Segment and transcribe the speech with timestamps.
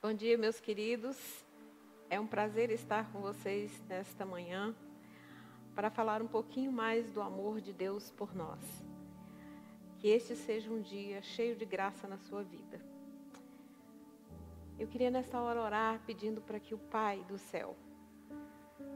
[0.00, 1.44] Bom dia, meus queridos.
[2.08, 4.72] É um prazer estar com vocês nesta manhã
[5.74, 8.60] para falar um pouquinho mais do amor de Deus por nós.
[9.96, 12.80] Que este seja um dia cheio de graça na sua vida.
[14.78, 17.74] Eu queria nesta hora orar pedindo para que o Pai do céu,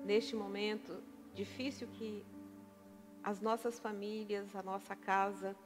[0.05, 1.03] neste momento
[1.35, 2.25] difícil que
[3.25, 5.57] as nossas famílias, a nossa casa,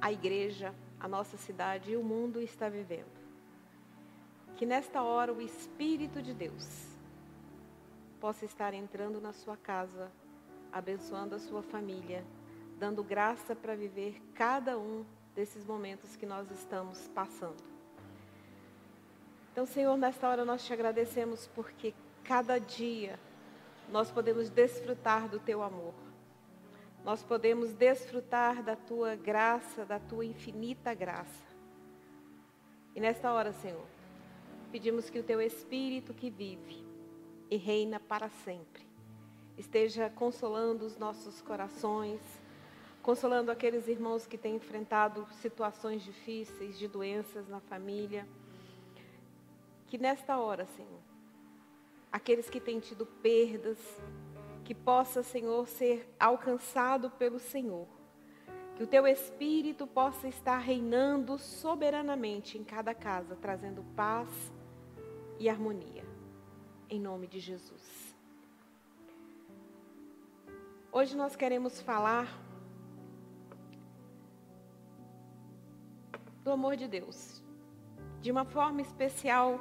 [0.00, 3.15] a igreja, a nossa cidade e o mundo está vivendo
[4.56, 6.86] que nesta hora o Espírito de Deus
[8.18, 10.10] possa estar entrando na sua casa,
[10.72, 12.24] abençoando a sua família,
[12.78, 17.62] dando graça para viver cada um desses momentos que nós estamos passando.
[19.52, 21.94] Então, Senhor, nesta hora nós te agradecemos porque
[22.24, 23.18] cada dia
[23.90, 25.94] nós podemos desfrutar do teu amor.
[27.04, 31.44] Nós podemos desfrutar da tua graça, da tua infinita graça.
[32.94, 33.95] E nesta hora, Senhor,
[34.76, 36.84] Pedimos que o teu Espírito que vive
[37.50, 38.86] e reina para sempre
[39.56, 42.20] esteja consolando os nossos corações,
[43.02, 48.28] consolando aqueles irmãos que têm enfrentado situações difíceis de doenças na família.
[49.86, 51.00] Que nesta hora, Senhor,
[52.12, 53.78] aqueles que têm tido perdas,
[54.62, 57.88] que possa, Senhor, ser alcançado pelo Senhor.
[58.76, 64.28] Que o teu Espírito possa estar reinando soberanamente em cada casa, trazendo paz
[65.38, 66.04] e harmonia.
[66.88, 68.16] Em nome de Jesus.
[70.92, 72.26] Hoje nós queremos falar
[76.42, 77.42] do amor de Deus,
[78.20, 79.60] de uma forma especial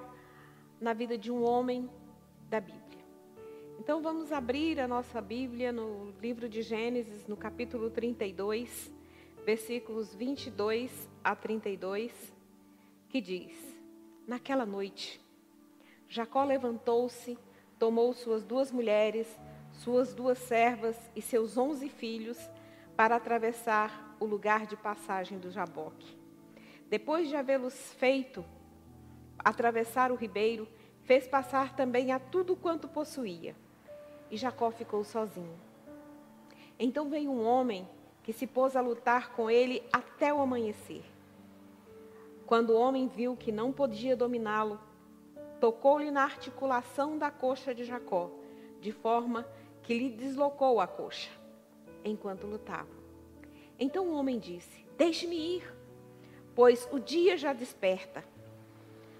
[0.79, 1.89] na vida de um homem
[2.47, 3.03] da Bíblia.
[3.79, 8.93] Então vamos abrir a nossa Bíblia no livro de Gênesis, no capítulo 32,
[9.43, 12.13] versículos 22 a 32,
[13.09, 13.53] que diz:
[14.27, 15.24] Naquela noite,
[16.07, 17.37] Jacó levantou-se,
[17.77, 19.27] tomou suas duas mulheres,
[19.73, 22.37] suas duas servas e seus onze filhos
[22.95, 26.17] para atravessar o lugar de passagem do Jaboque.
[26.89, 28.45] Depois de havê-los feito
[29.37, 30.67] atravessar o ribeiro,
[31.03, 33.55] fez passar também a tudo quanto possuía.
[34.31, 35.59] E Jacó ficou sozinho.
[36.79, 37.87] Então veio um homem
[38.23, 41.03] que se pôs a lutar com ele até o amanhecer.
[42.45, 44.79] Quando o homem viu que não podia dominá-lo,
[45.59, 48.29] tocou-lhe na articulação da coxa de Jacó,
[48.81, 49.47] de forma
[49.83, 51.29] que lhe deslocou a coxa,
[52.03, 52.89] enquanto lutava.
[53.79, 55.73] Então o homem disse: Deixe-me ir,
[56.55, 58.23] pois o dia já desperta.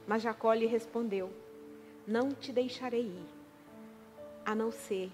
[0.07, 1.31] Mas Jacó lhe respondeu:
[2.07, 3.27] Não te deixarei ir,
[4.45, 5.11] a não ser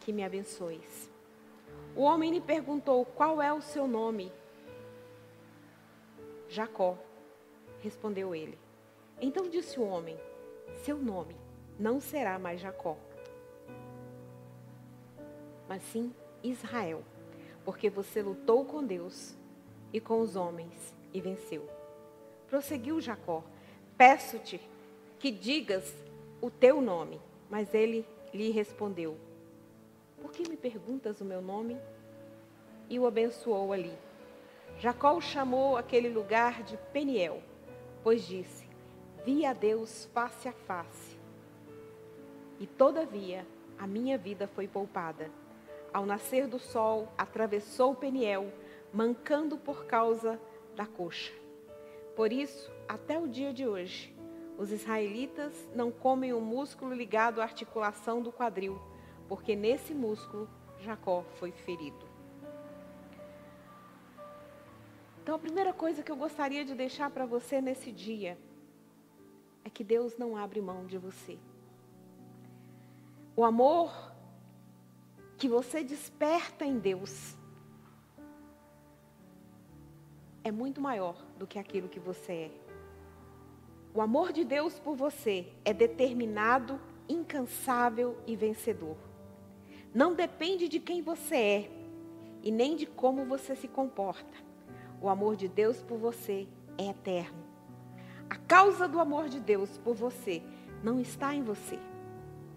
[0.00, 1.10] que me abençoes.
[1.94, 4.32] O homem lhe perguntou: Qual é o seu nome?
[6.48, 6.96] Jacó,
[7.80, 8.65] respondeu ele.
[9.20, 10.18] Então disse o homem:
[10.84, 11.36] Seu nome
[11.78, 12.96] não será mais Jacó,
[15.68, 17.02] mas sim Israel,
[17.64, 19.34] porque você lutou com Deus
[19.92, 21.68] e com os homens e venceu.
[22.48, 23.42] Prosseguiu Jacó:
[23.96, 24.60] Peço-te
[25.18, 25.94] que digas
[26.40, 27.20] o teu nome.
[27.48, 29.16] Mas ele lhe respondeu:
[30.20, 31.76] Por que me perguntas o meu nome?
[32.88, 33.92] E o abençoou ali.
[34.78, 37.42] Jacó chamou aquele lugar de Peniel,
[38.02, 38.65] pois disse:
[39.26, 41.18] vi a Deus face a face.
[42.60, 43.44] E todavia
[43.76, 45.32] a minha vida foi poupada.
[45.92, 48.52] Ao nascer do sol, atravessou o Peniel,
[48.92, 50.40] mancando por causa
[50.76, 51.32] da coxa.
[52.14, 54.14] Por isso, até o dia de hoje,
[54.56, 58.80] os israelitas não comem o músculo ligado à articulação do quadril,
[59.28, 60.48] porque nesse músculo
[60.78, 62.06] Jacó foi ferido.
[65.20, 68.38] Então, a primeira coisa que eu gostaria de deixar para você nesse dia
[69.66, 71.36] é que Deus não abre mão de você.
[73.34, 74.12] O amor
[75.36, 77.36] que você desperta em Deus
[80.44, 82.50] é muito maior do que aquilo que você é.
[83.92, 88.96] O amor de Deus por você é determinado, incansável e vencedor.
[89.92, 91.70] Não depende de quem você é
[92.40, 94.38] e nem de como você se comporta.
[95.02, 96.46] O amor de Deus por você
[96.78, 97.45] é eterno.
[98.28, 100.42] A causa do amor de Deus por você
[100.82, 101.78] não está em você,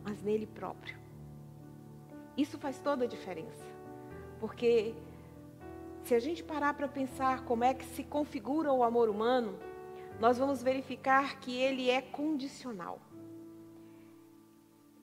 [0.03, 0.97] mas nele próprio.
[2.37, 3.67] Isso faz toda a diferença.
[4.39, 4.93] Porque
[6.03, 9.59] se a gente parar para pensar como é que se configura o amor humano,
[10.19, 12.99] nós vamos verificar que ele é condicional.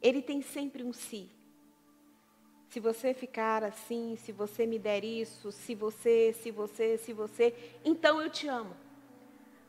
[0.02, 1.30] Ele tem sempre um si.
[2.68, 7.54] Se você ficar assim, se você me der isso, se você, se você, se você,
[7.84, 8.74] então eu te amo.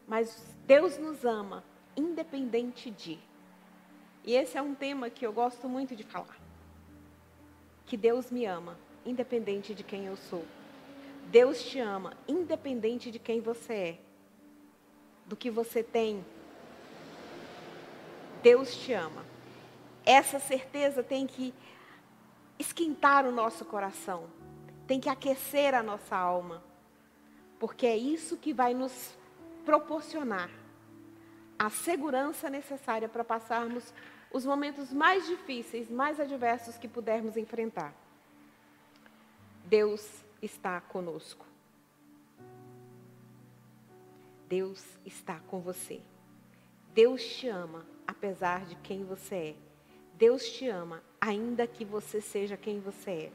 [0.08, 1.64] mas Deus nos ama
[1.96, 3.18] independente de.
[4.25, 6.38] E esse é um tema que eu gosto muito de falar.
[7.86, 10.46] Que Deus me ama, independente de quem eu sou.
[11.28, 13.98] Deus te ama, independente de quem você é,
[15.25, 16.22] do que você tem.
[18.44, 19.25] Deus te ama.
[20.06, 21.54] Essa certeza tem que
[22.60, 24.25] esquentar o nosso coração,
[24.86, 26.62] tem que aquecer a nossa alma,
[27.58, 29.18] porque é isso que vai nos
[29.68, 30.50] proporcionar
[31.60, 33.94] a segurança necessária para passarmos
[34.31, 37.94] os momentos mais difíceis, mais adversos que pudermos enfrentar.
[39.66, 41.46] Deus está conosco.
[44.48, 46.00] Deus está com você.
[46.94, 49.56] Deus te ama, apesar de quem você é.
[50.13, 53.31] Deus te ama, ainda que você seja quem você é.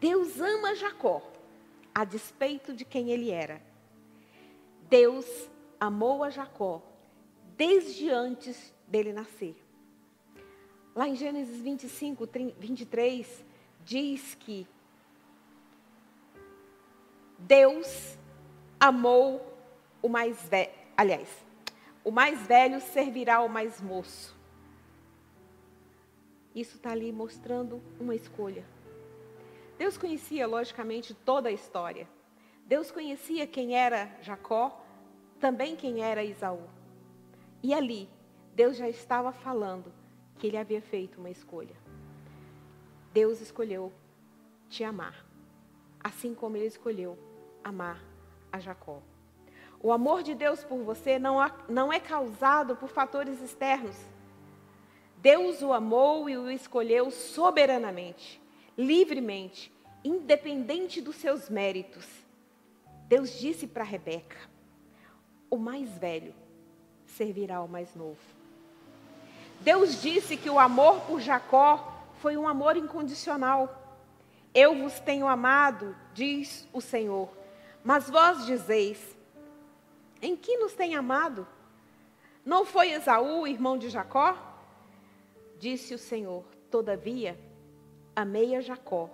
[0.00, 1.22] Deus ama Jacó,
[1.94, 3.62] a despeito de quem ele era.
[4.94, 5.50] Deus
[5.80, 6.80] amou a Jacó
[7.56, 9.56] desde antes dele nascer.
[10.94, 13.44] Lá em Gênesis 25, 23,
[13.84, 14.68] diz que
[17.36, 18.16] Deus
[18.78, 19.44] amou
[20.00, 20.70] o mais velho.
[20.96, 21.28] Aliás,
[22.04, 24.38] o mais velho servirá ao mais moço.
[26.54, 28.64] Isso está ali mostrando uma escolha.
[29.76, 32.08] Deus conhecia, logicamente, toda a história.
[32.64, 34.83] Deus conhecia quem era Jacó,
[35.44, 36.62] também quem era Isaú.
[37.62, 38.08] E ali,
[38.54, 39.92] Deus já estava falando
[40.38, 41.76] que ele havia feito uma escolha.
[43.12, 43.92] Deus escolheu
[44.70, 45.22] te amar,
[46.02, 47.18] assim como ele escolheu
[47.62, 48.02] amar
[48.50, 49.02] a Jacó.
[49.82, 51.36] O amor de Deus por você não,
[51.68, 53.98] não é causado por fatores externos.
[55.18, 58.40] Deus o amou e o escolheu soberanamente,
[58.78, 59.70] livremente,
[60.02, 62.08] independente dos seus méritos.
[63.06, 64.53] Deus disse para Rebeca:
[65.54, 66.34] o mais velho
[67.06, 68.18] servirá ao mais novo.
[69.60, 73.80] Deus disse que o amor por Jacó foi um amor incondicional.
[74.52, 77.28] Eu vos tenho amado, diz o Senhor.
[77.84, 79.16] Mas vós dizeis:
[80.20, 81.46] em que nos tem amado?
[82.44, 84.36] Não foi Esaú, irmão de Jacó?
[85.60, 87.38] Disse o Senhor: Todavia,
[88.16, 89.08] amei a Jacó,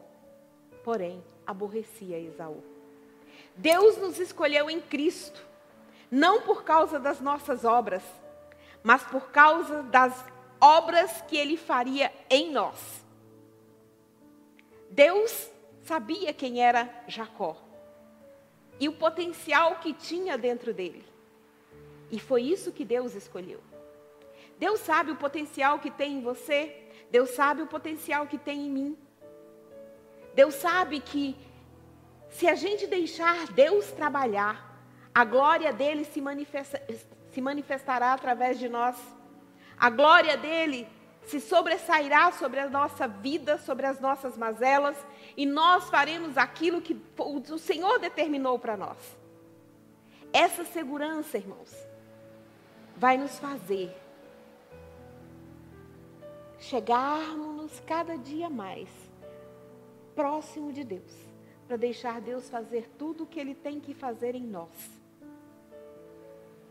[0.83, 2.63] porém aborreci a Esaú.
[3.55, 5.50] Deus nos escolheu em Cristo,
[6.11, 8.03] não por causa das nossas obras,
[8.83, 10.25] mas por causa das
[10.61, 13.05] obras que Ele faria em nós.
[14.91, 15.49] Deus
[15.83, 17.57] sabia quem era Jacó
[18.79, 21.05] e o potencial que tinha dentro dele.
[22.11, 23.61] E foi isso que Deus escolheu.
[24.59, 26.77] Deus sabe o potencial que tem em você,
[27.11, 28.99] Deus sabe o potencial que tem em mim.
[30.35, 31.37] Deus sabe que
[32.31, 34.70] se a gente deixar Deus trabalhar,
[35.15, 36.83] a glória dele se, manifesta,
[37.33, 38.97] se manifestará através de nós.
[39.79, 40.87] A glória dele
[41.25, 44.97] se sobressairá sobre a nossa vida, sobre as nossas mazelas,
[45.37, 48.99] e nós faremos aquilo que o Senhor determinou para nós.
[50.33, 51.75] Essa segurança, irmãos,
[52.97, 53.95] vai nos fazer
[56.59, 58.89] chegarmos cada dia mais
[60.15, 61.13] próximo de Deus,
[61.67, 65.00] para deixar Deus fazer tudo o que Ele tem que fazer em nós.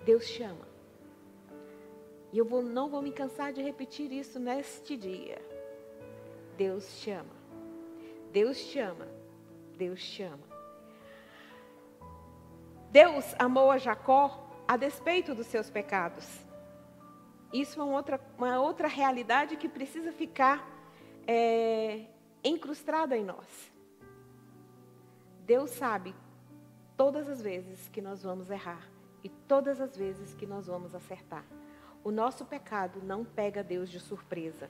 [0.06, 0.68] Deus te ama.
[2.32, 5.42] E eu vou, não vou me cansar de repetir isso neste dia.
[6.58, 7.36] Deus te ama.
[8.32, 9.08] Deus te ama.
[9.78, 10.48] Deus te ama.
[12.92, 16.28] Deus amou a Jacó a despeito dos seus pecados.
[17.52, 20.68] Isso é uma outra, uma outra realidade que precisa ficar
[21.26, 22.06] é,
[22.44, 23.72] incrustada em nós.
[25.46, 26.14] Deus sabe
[26.96, 28.88] todas as vezes que nós vamos errar
[29.24, 31.44] e todas as vezes que nós vamos acertar.
[32.04, 34.70] O nosso pecado não pega Deus de surpresa.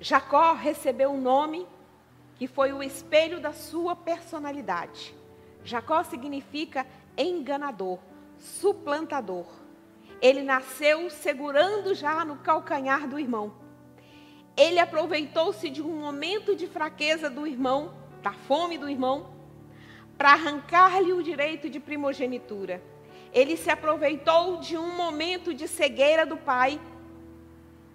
[0.00, 1.66] Jacó recebeu um nome
[2.36, 5.14] que foi o espelho da sua personalidade.
[5.64, 7.98] Jacó significa enganador,
[8.38, 9.46] suplantador.
[10.22, 13.52] Ele nasceu segurando já no calcanhar do irmão.
[14.56, 17.92] Ele aproveitou-se de um momento de fraqueza do irmão,
[18.22, 19.37] da fome do irmão,
[20.18, 22.82] para arrancar-lhe o direito de primogenitura.
[23.32, 26.80] Ele se aproveitou de um momento de cegueira do pai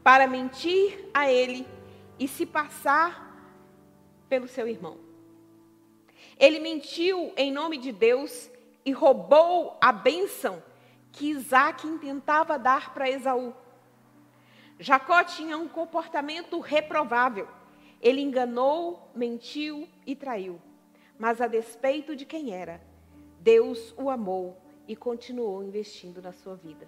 [0.02, 1.68] para mentir a ele
[2.18, 3.30] e se passar
[4.30, 4.98] pelo seu irmão.
[6.40, 8.50] Ele mentiu em nome de Deus
[8.86, 10.64] e roubou a bênção
[11.12, 13.54] que Isaac intentava dar para Esaú.
[14.80, 17.48] Jacó tinha um comportamento reprovável.
[18.02, 20.60] Ele enganou, mentiu e traiu.
[21.18, 22.82] Mas a despeito de quem era,
[23.40, 26.88] Deus o amou e continuou investindo na sua vida.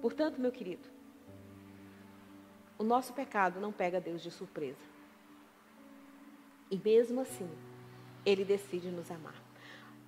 [0.00, 0.88] Portanto, meu querido,
[2.78, 4.78] o nosso pecado não pega Deus de surpresa.
[6.70, 7.48] E mesmo assim,
[8.24, 9.34] ele decide nos amar.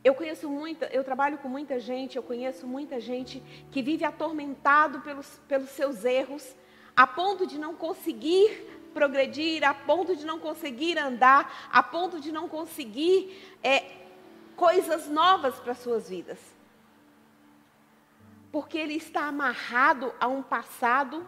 [0.04, 5.00] Eu conheço muita, eu trabalho com muita gente, eu conheço muita gente que vive atormentado
[5.00, 6.56] pelos, pelos seus erros,
[6.96, 12.32] a ponto de não conseguir progredir, a ponto de não conseguir andar, a ponto de
[12.32, 13.16] não conseguir
[13.62, 13.76] é,
[14.56, 16.40] coisas novas para suas vidas.
[18.50, 21.24] Porque ele está amarrado a um passado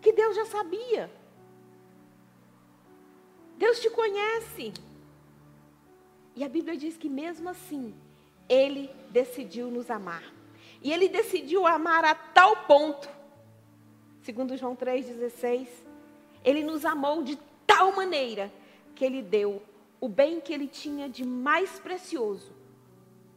[0.00, 1.10] que Deus já sabia.
[3.56, 4.72] Deus te conhece.
[6.36, 7.92] E a Bíblia diz que mesmo assim,
[8.48, 10.22] ele decidiu nos amar.
[10.80, 13.08] E ele decidiu amar a tal ponto,
[14.22, 15.83] segundo João 3,16,
[16.44, 18.52] ele nos amou de tal maneira
[18.94, 19.62] que ele deu
[20.00, 22.52] o bem que ele tinha de mais precioso,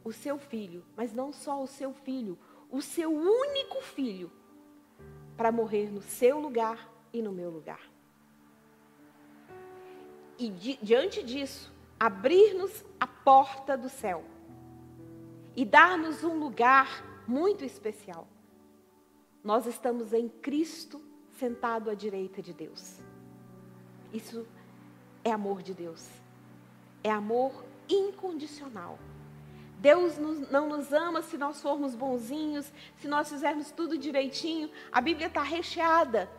[0.04, 2.38] o seu filho, mas não só o seu filho,
[2.70, 4.30] o seu único filho,
[5.38, 7.80] para morrer no seu lugar e no meu lugar.
[10.38, 14.24] E di diante disso, abrir-nos a porta do céu
[15.56, 18.28] e dar-nos um lugar muito especial.
[19.44, 21.02] Nós estamos em Cristo
[21.38, 23.00] sentado à direita de Deus.
[24.14, 24.48] Isso
[25.24, 26.08] é amor de Deus.
[27.04, 28.98] É amor incondicional.
[29.80, 34.72] Deus não nos ama se nós formos bonzinhos, se nós fizermos tudo direitinho.
[34.92, 36.30] A Bíblia está recheada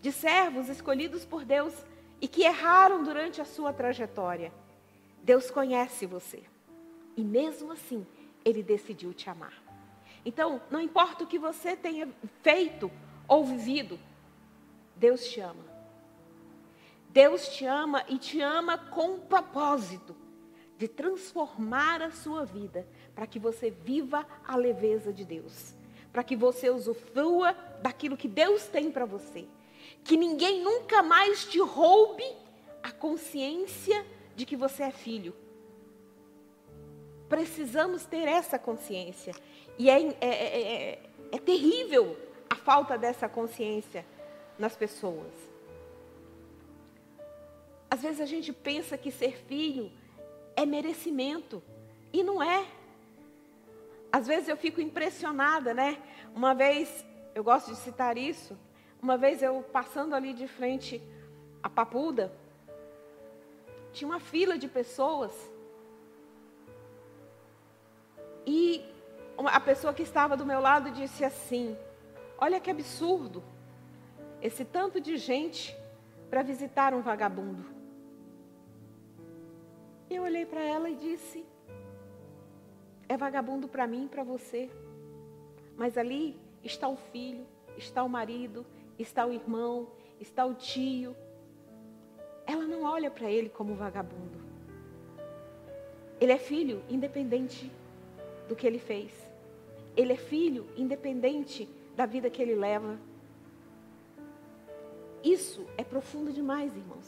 [0.00, 1.74] de servos escolhidos por Deus
[2.20, 4.52] e que erraram durante a sua trajetória.
[5.22, 6.44] Deus conhece você.
[7.16, 8.06] E mesmo assim,
[8.44, 9.54] Ele decidiu te amar.
[10.24, 12.08] Então, não importa o que você tenha
[12.42, 12.90] feito
[13.28, 13.98] ou vivido,
[14.96, 15.64] Deus te ama.
[17.10, 20.14] Deus te ama e te ama com propósito
[20.76, 25.74] de transformar a sua vida para que você viva a leveza de Deus,
[26.12, 29.46] para que você usufrua daquilo que Deus tem para você.
[30.04, 32.26] Que ninguém nunca mais te roube
[32.82, 34.04] a consciência
[34.34, 35.34] de que você é filho.
[37.28, 39.34] Precisamos ter essa consciência.
[39.78, 41.02] E é, é, é, é,
[41.32, 42.16] é terrível
[42.50, 44.04] a falta dessa consciência
[44.58, 45.32] nas pessoas.
[47.90, 49.90] Às vezes a gente pensa que ser filho
[50.54, 51.62] é merecimento.
[52.12, 52.66] E não é.
[54.10, 56.02] Às vezes eu fico impressionada, né?
[56.34, 58.58] Uma vez, eu gosto de citar isso,
[59.00, 61.02] uma vez eu passando ali de frente
[61.62, 62.32] à papuda,
[63.92, 65.32] tinha uma fila de pessoas.
[68.46, 68.84] E
[69.38, 71.76] a pessoa que estava do meu lado disse assim:
[72.38, 73.42] Olha que absurdo,
[74.42, 75.76] esse tanto de gente
[76.28, 77.64] para visitar um vagabundo.
[80.10, 81.44] Eu olhei para ela e disse:
[83.08, 84.70] É vagabundo para mim e para você.
[85.76, 88.66] Mas ali está o filho, está o marido,
[88.98, 89.88] está o irmão,
[90.20, 91.16] está o tio.
[92.46, 94.38] Ela não olha para ele como vagabundo.
[96.20, 97.70] Ele é filho independente
[98.48, 99.12] do que ele fez.
[99.96, 102.98] Ele é filho independente da vida que ele leva.
[105.24, 107.06] Isso é profundo demais, irmãos.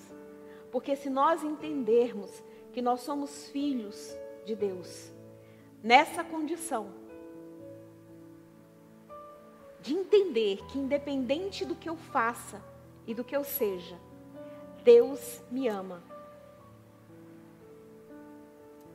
[0.72, 2.42] Porque se nós entendermos
[2.72, 5.12] que nós somos filhos de Deus.
[5.82, 6.90] Nessa condição
[9.80, 12.62] de entender que, independente do que eu faça
[13.06, 13.96] e do que eu seja,
[14.82, 16.02] Deus me ama.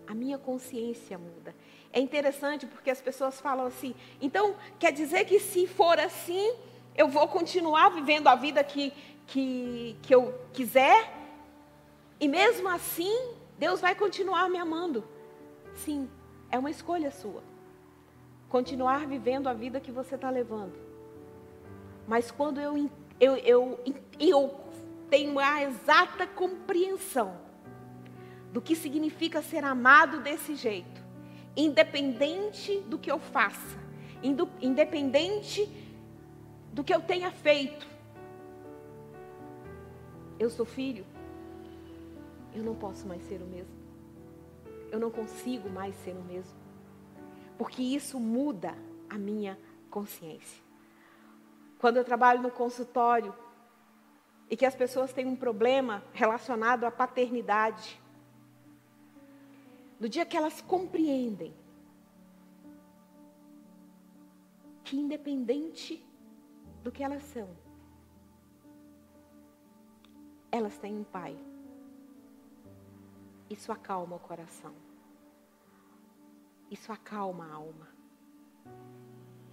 [0.06, 1.56] A minha consciência muda.
[1.94, 6.56] É interessante porque as pessoas falam assim, então quer dizer que se for assim,
[6.96, 8.92] eu vou continuar vivendo a vida que,
[9.28, 11.14] que, que eu quiser,
[12.20, 15.04] e mesmo assim Deus vai continuar me amando.
[15.76, 16.10] Sim,
[16.50, 17.44] é uma escolha sua.
[18.50, 20.74] Continuar vivendo a vida que você está levando.
[22.08, 23.80] Mas quando eu, eu, eu,
[24.20, 24.60] eu
[25.10, 27.38] tenho a exata compreensão
[28.52, 31.03] do que significa ser amado desse jeito,
[31.56, 33.78] independente do que eu faça,
[34.62, 35.70] independente
[36.72, 37.88] do que eu tenha feito,
[40.40, 41.06] eu sou filho,
[42.54, 43.74] eu não posso mais ser o mesmo.
[44.92, 46.56] Eu não consigo mais ser o mesmo.
[47.58, 48.76] Porque isso muda
[49.10, 49.58] a minha
[49.90, 50.62] consciência.
[51.80, 53.34] Quando eu trabalho no consultório
[54.50, 58.00] e que as pessoas têm um problema relacionado à paternidade,
[60.04, 61.54] no dia que elas compreendem
[64.84, 66.06] que independente
[66.84, 67.48] do que elas são,
[70.52, 71.34] elas têm um pai
[73.50, 74.74] isso acalma o coração.
[76.70, 77.88] isso acalma a alma.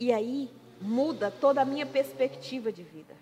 [0.01, 3.17] E aí muda toda a minha perspectiva de vida.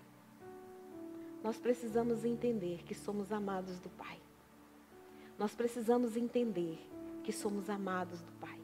[1.43, 4.19] Nós precisamos entender que somos amados do Pai.
[5.37, 6.79] Nós precisamos entender
[7.29, 8.59] que somos amados do Pai.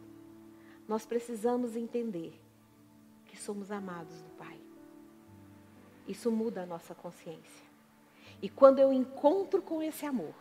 [0.87, 2.33] Nós precisamos entender
[3.27, 4.59] que somos amados do Pai.
[6.07, 7.67] Isso muda a nossa consciência.
[8.41, 10.33] E quando eu encontro com esse amor,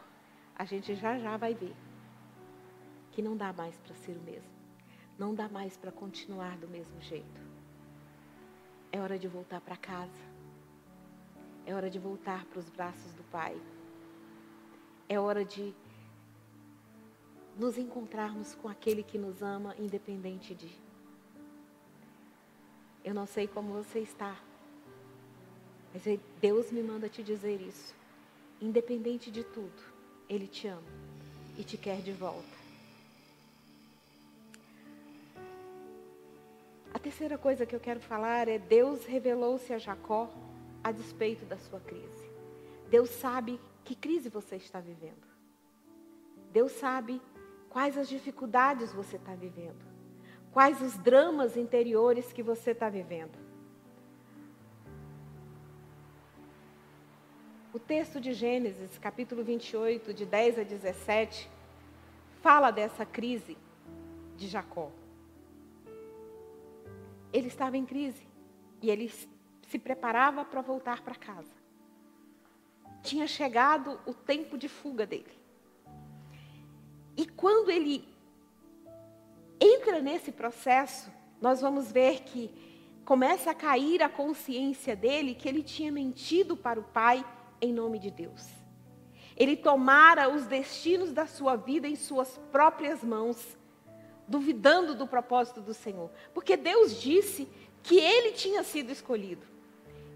[0.57, 1.77] a gente já já vai ver
[3.13, 4.55] que não dá mais para ser o mesmo.
[5.19, 7.43] Não dá mais para continuar do mesmo jeito.
[8.91, 10.25] É hora de voltar para casa.
[11.67, 13.61] É hora de voltar para os braços do Pai.
[15.11, 15.75] É hora de
[17.59, 20.69] nos encontrarmos com aquele que nos ama, independente de.
[23.05, 24.37] Eu não sei como você está,
[25.93, 26.03] mas
[26.41, 27.95] Deus me manda te dizer isso.
[28.61, 29.83] Independente de tudo,
[30.29, 30.83] Ele te ama
[31.59, 32.65] e te quer de volta.
[36.93, 40.33] A terceira coisa que eu quero falar é: Deus revelou-se a Jacó
[40.83, 42.25] a despeito da sua crise.
[42.91, 45.27] Deus sabe que crise você está vivendo.
[46.53, 47.21] Deus sabe
[47.75, 49.85] quais as dificuldades você está vivendo.
[50.53, 53.37] Quais os dramas interiores que você está vivendo.
[57.73, 61.51] O texto de Gênesis, capítulo 28, de 10 a 17,
[62.41, 63.59] fala dessa crise
[64.37, 64.93] de Jacó.
[67.33, 68.25] Ele estava em crise
[68.81, 69.09] e ele
[69.67, 71.57] se preparava para voltar para casa.
[73.03, 75.44] Tinha chegado o tempo de fuga dele.
[77.17, 78.07] E quando ele
[79.61, 82.51] entra nesse processo, nós vamos ver que
[83.05, 87.25] começa a cair a consciência dele que ele tinha mentido para o pai
[87.61, 88.49] em nome de Deus.
[89.37, 93.57] Ele tomara os destinos da sua vida em suas próprias mãos,
[94.29, 96.11] duvidando do propósito do Senhor.
[96.33, 97.49] Porque Deus disse
[97.83, 99.47] que ele tinha sido escolhido.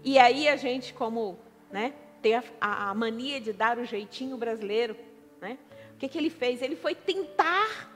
[0.03, 1.37] E aí a gente, como
[1.69, 4.95] né, tem a, a, mania de dar o jeitinho brasileiro,
[5.41, 5.57] né?
[5.93, 6.61] O que, que ele fez?
[6.61, 7.89] Ele foi tentar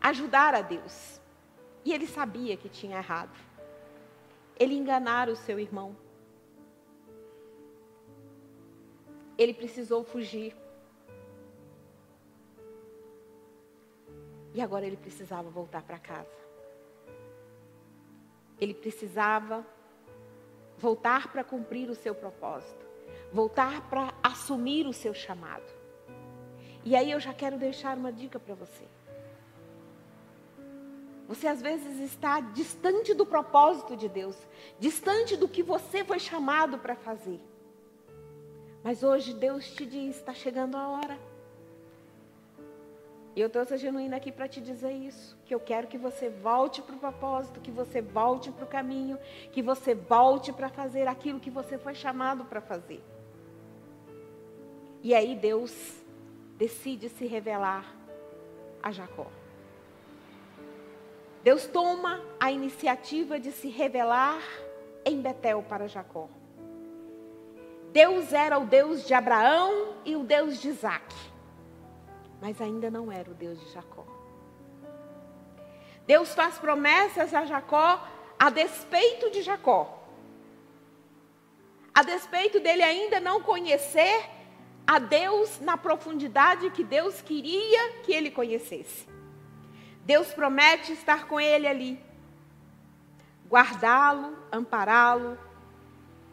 [0.00, 1.20] ajudar a Deus.
[1.84, 3.36] E ele sabia que tinha errado.
[4.58, 5.96] Ele enganara o seu irmão.
[9.38, 10.56] ele precisou fugir.
[14.54, 16.46] E agora ele precisava voltar para casa.
[18.58, 19.66] Ele precisava
[20.78, 22.85] voltar para cumprir o seu propósito,
[23.32, 25.64] voltar para assumir o seu chamado.
[26.84, 28.84] E aí eu já quero deixar uma dica para você.
[31.28, 34.36] Você às vezes está distante do propósito de Deus,
[34.78, 37.40] distante do que você foi chamado para fazer.
[38.84, 41.18] Mas hoje Deus te diz: está chegando a hora.
[43.34, 45.36] E eu trouxe a genuína aqui para te dizer isso.
[45.44, 49.18] Que eu quero que você volte para o propósito, que você volte para o caminho,
[49.52, 53.02] que você volte para fazer aquilo que você foi chamado para fazer.
[55.06, 55.72] E aí Deus
[56.56, 57.84] decide se revelar
[58.82, 59.28] a Jacó.
[61.44, 64.42] Deus toma a iniciativa de se revelar
[65.04, 66.28] em Betel para Jacó.
[67.92, 71.14] Deus era o Deus de Abraão e o Deus de Isaac,
[72.42, 74.04] mas ainda não era o Deus de Jacó.
[76.04, 78.04] Deus faz promessas a Jacó
[78.36, 80.02] a despeito de Jacó,
[81.94, 84.34] a despeito dele ainda não conhecer
[84.86, 89.06] a Deus na profundidade que Deus queria que ele conhecesse.
[90.04, 92.00] Deus promete estar com ele ali,
[93.48, 95.36] guardá-lo, ampará-lo,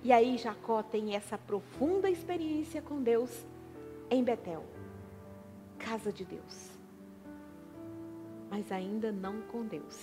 [0.03, 3.31] e aí Jacó tem essa profunda experiência com Deus
[4.11, 4.63] em Betel,
[5.79, 6.69] casa de Deus.
[8.51, 9.97] Mas ainda não com Deus.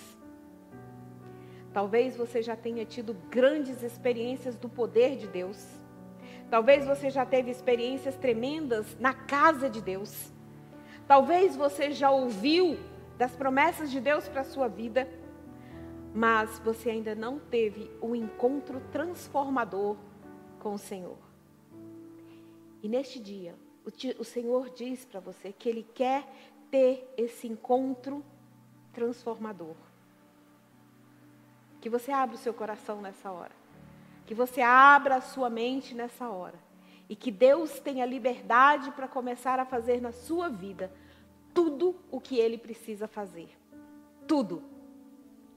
[1.73, 5.65] Talvez você já tenha tido grandes experiências do poder de Deus.
[6.51, 10.33] Talvez você já teve experiências tremendas na casa de Deus.
[11.07, 12.79] Talvez você já ouviu
[13.17, 15.09] das promessas de Deus para a sua vida
[16.13, 19.97] mas você ainda não teve o um encontro transformador
[20.59, 21.19] com o Senhor.
[22.83, 23.55] E neste dia,
[24.19, 26.27] o, Senhor diz para você que Ele quer
[26.71, 28.25] ter esse encontro
[28.93, 29.75] transformador.
[31.81, 33.60] Que você abra o seu coração nessa hora.
[34.31, 36.57] Que você abra a sua mente nessa hora.
[37.09, 40.89] E que Deus tenha liberdade para começar a fazer na sua vida
[41.53, 43.51] tudo o que Ele precisa fazer.
[44.29, 44.63] Tudo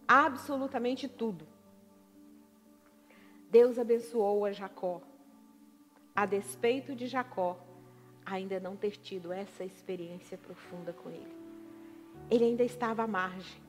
[0.08, 1.46] absolutamente tudo.
[3.52, 5.04] Deus abençoou a Jacó,
[6.16, 7.60] a despeito de Jacó
[8.26, 11.38] ainda não ter tido essa experiência profunda com ele.
[12.32, 13.62] ele ainda estava à margem.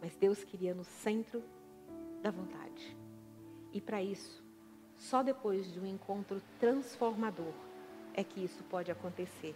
[0.00, 1.40] Mas Deus queria no centro
[2.20, 3.05] da vontade.
[3.76, 4.42] E para isso,
[4.96, 7.52] só depois de um encontro transformador
[8.14, 9.54] é que isso pode acontecer.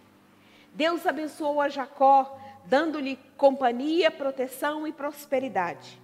[0.75, 5.99] Deus abençoou a Jacó, dando-lhe companhia, proteção e prosperidade.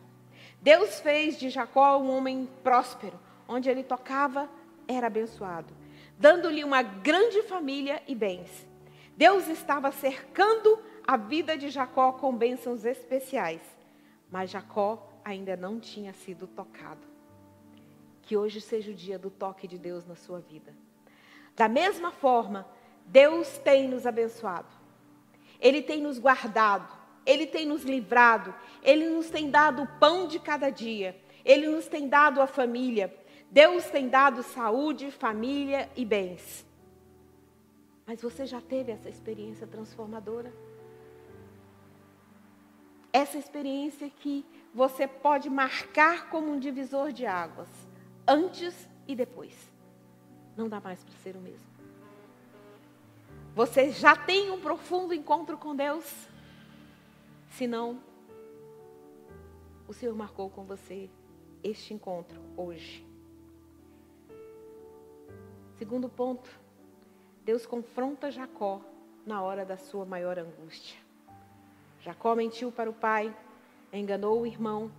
[0.59, 4.49] Deus fez de Jacó um homem próspero, onde ele tocava,
[4.87, 5.71] era abençoado,
[6.17, 8.67] dando-lhe uma grande família e bens.
[9.15, 13.61] Deus estava cercando a vida de Jacó com bênçãos especiais,
[14.31, 17.16] mas Jacó ainda não tinha sido tocado.
[18.27, 20.75] Que hoje seja o dia do toque de Deus na sua vida.
[21.55, 22.67] Da mesma forma,
[23.05, 24.67] Deus tem nos abençoado.
[25.61, 26.93] Ele tem nos guardado.
[27.25, 28.53] Ele tem nos livrado.
[28.83, 31.17] Ele nos tem dado o pão de cada dia.
[31.45, 33.15] Ele nos tem dado a família.
[33.49, 36.65] Deus tem dado saúde, família e bens.
[38.05, 40.53] Mas você já teve essa experiência transformadora?
[43.13, 47.86] Essa experiência que você pode marcar como um divisor de águas,
[48.27, 49.55] antes e depois.
[50.55, 51.67] Não dá mais para ser o mesmo.
[53.55, 56.27] Você já tem um profundo encontro com Deus?
[57.49, 57.99] Se não,
[59.87, 61.09] o Senhor marcou com você
[61.63, 63.05] este encontro hoje.
[65.77, 66.49] Segundo ponto,
[67.45, 68.81] Deus confronta Jacó
[69.25, 70.99] na hora da sua maior angústia.
[72.01, 73.35] Jacó mentiu para o pai,
[73.91, 74.91] enganou o irmão,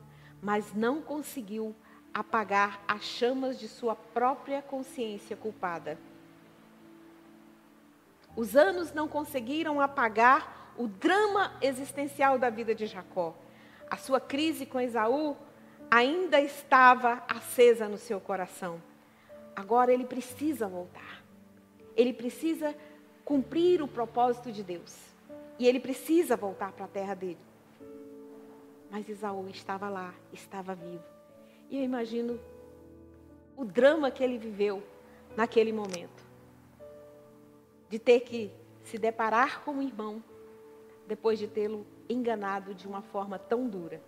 [0.42, 1.74] mas não conseguiu
[2.18, 5.96] apagar as chamas de sua própria consciência culpada.
[8.34, 13.36] Os anos não conseguiram apagar o drama existencial da vida de Jacó.
[13.88, 15.36] A sua crise com Esaú
[15.88, 18.82] ainda estava acesa no seu coração.
[19.54, 21.22] Agora ele precisa voltar.
[21.96, 22.74] Ele precisa
[23.24, 24.96] cumprir o propósito de Deus.
[25.56, 27.38] E ele precisa voltar para a terra dele.
[28.90, 31.17] Mas Esaú estava lá, estava vivo.
[31.70, 32.38] E eu imagino
[33.56, 34.82] o drama que ele viveu
[35.36, 36.26] naquele momento
[37.88, 38.50] de ter que
[38.84, 40.22] se deparar com o irmão
[41.06, 44.00] depois de tê-lo enganado de uma forma tão dura.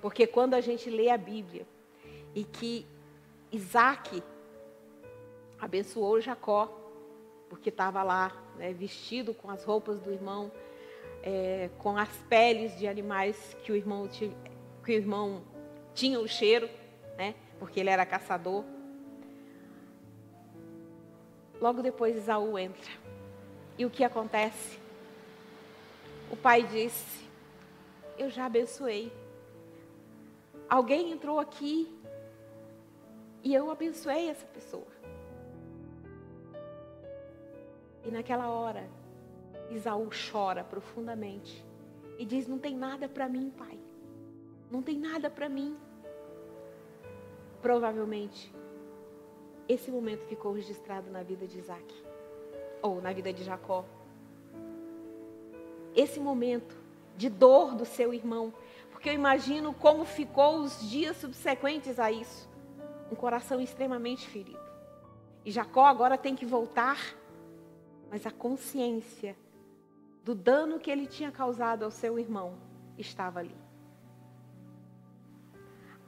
[0.00, 1.66] Porque quando a gente lê a Bíblia
[2.34, 2.86] e que
[3.50, 4.22] Isaac
[5.60, 6.66] abençoou Jacó,
[7.48, 10.50] porque estava lá né, vestido com as roupas do irmão,
[11.22, 14.32] é, com as peles de animais que o irmão, que
[14.86, 15.42] o irmão
[15.94, 16.68] tinha o cheiro,
[17.16, 18.64] né, porque ele era caçador.
[21.60, 22.90] Logo depois Isaú entra.
[23.78, 24.78] E o que acontece?
[26.30, 27.28] O pai disse:
[28.18, 29.12] Eu já abençoei.
[30.68, 31.88] Alguém entrou aqui
[33.42, 34.86] e eu abençoei essa pessoa.
[38.04, 38.88] E naquela hora,
[39.70, 41.64] Isaú chora profundamente
[42.18, 43.78] e diz: Não tem nada para mim, pai.
[44.72, 45.76] Não tem nada para mim.
[47.60, 48.50] Provavelmente
[49.68, 51.94] esse momento ficou registrado na vida de Isaac,
[52.80, 53.84] ou na vida de Jacó.
[55.94, 56.74] Esse momento
[57.18, 58.52] de dor do seu irmão,
[58.90, 62.48] porque eu imagino como ficou os dias subsequentes a isso.
[63.10, 64.58] Um coração extremamente ferido.
[65.44, 66.98] E Jacó agora tem que voltar,
[68.10, 69.36] mas a consciência
[70.24, 72.54] do dano que ele tinha causado ao seu irmão
[72.96, 73.61] estava ali.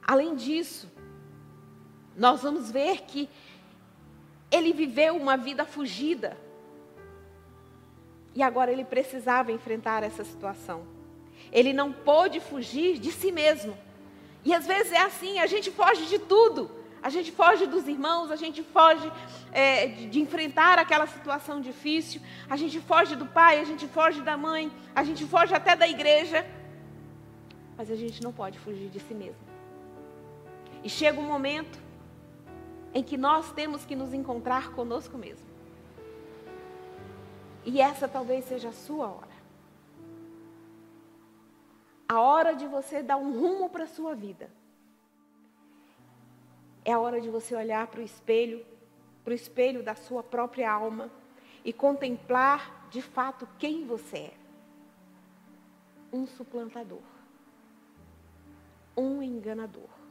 [0.07, 0.91] Além disso,
[2.15, 3.27] nós vamos ver que
[4.51, 6.37] ele viveu uma vida fugida.
[8.33, 10.85] E agora ele precisava enfrentar essa situação.
[11.51, 13.77] Ele não pôde fugir de si mesmo.
[14.43, 16.69] E às vezes é assim, a gente foge de tudo.
[17.01, 19.11] A gente foge dos irmãos, a gente foge
[19.51, 24.21] é, de, de enfrentar aquela situação difícil, a gente foge do pai, a gente foge
[24.21, 26.45] da mãe, a gente foge até da igreja.
[27.77, 29.44] Mas a gente não pode fugir de si mesmo.
[30.85, 31.79] E chega um momento
[32.93, 35.47] em que nós temos que nos encontrar conosco mesmo.
[37.65, 39.35] E essa talvez seja a sua hora.
[42.07, 44.47] A hora de você dar um rumo para a sua vida.
[46.85, 48.63] É a hora de você olhar para o espelho,
[49.23, 51.09] para o espelho da sua própria alma
[51.63, 54.33] e contemplar de fato quem você é.
[56.13, 57.01] Um suplantador.
[58.95, 60.04] Um enganador.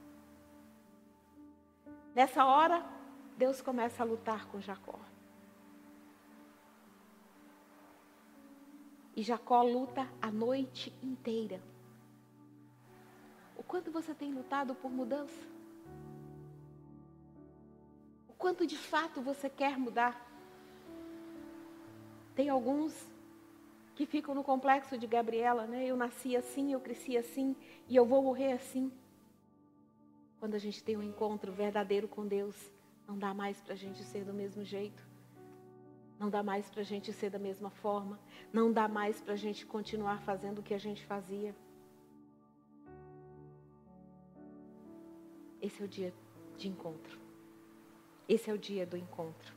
[2.14, 2.85] Nessa hora,
[3.37, 4.98] Deus começa a lutar com Jacó.
[9.16, 11.61] E Jacó luta a noite inteira.
[13.57, 15.46] O quanto você tem lutado por mudança?
[18.29, 20.20] O quanto de fato você quer mudar?
[22.35, 22.92] Tem alguns
[23.94, 25.85] que ficam no complexo de Gabriela, né?
[25.85, 27.57] Eu nasci assim, eu cresci assim
[27.88, 28.92] e eu vou morrer assim.
[30.44, 32.54] Quando a gente tem um encontro verdadeiro com Deus,
[33.09, 35.02] não dá mais para a gente ser do mesmo jeito.
[36.18, 38.20] Não dá mais para a gente ser da mesma forma.
[38.52, 41.57] Não dá mais para a gente continuar fazendo o que a gente fazia.
[45.62, 46.12] Esse é o dia
[46.59, 47.18] de encontro.
[48.28, 49.54] Esse é o dia do encontro.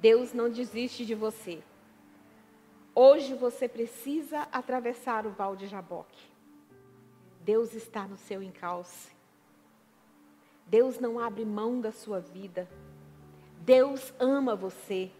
[0.00, 1.62] Deus não desiste de você.
[2.94, 6.26] Hoje você precisa atravessar o val de Jaboque.
[7.42, 9.17] Deus está no seu encalce.
[10.68, 12.68] Deus não abre mão da sua vida.
[13.60, 15.10] Deus ama você.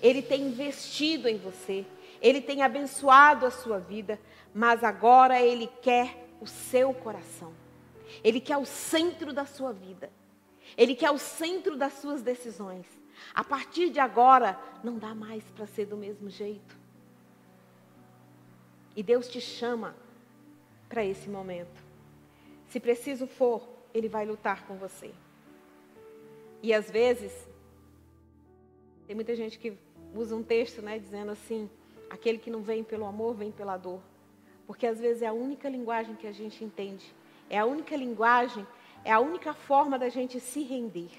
[0.00, 1.84] Ele tem investido em você.
[2.20, 4.20] Ele tem abençoado a sua vida.
[4.54, 7.52] Mas agora Ele quer o seu coração.
[8.22, 10.10] Ele quer o centro da sua vida.
[10.76, 12.86] Ele quer o centro das suas decisões.
[13.34, 16.76] A partir de agora, não dá mais para ser do mesmo jeito.
[18.96, 19.94] E Deus te chama
[20.88, 21.82] para esse momento.
[22.68, 25.14] Se preciso for, Ele vai lutar com você.
[26.62, 27.32] E às vezes,
[29.06, 29.78] tem muita gente que
[30.14, 31.70] usa um texto, né, dizendo assim:
[32.10, 34.00] aquele que não vem pelo amor, vem pela dor.
[34.66, 37.14] Porque às vezes é a única linguagem que a gente entende.
[37.50, 38.66] É a única linguagem,
[39.04, 41.10] é a única forma da gente se render.